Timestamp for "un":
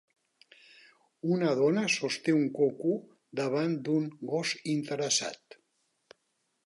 2.37-2.49